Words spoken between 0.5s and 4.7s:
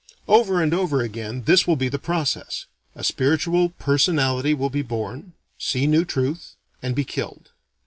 and over again, this will be the process: A spiritual personality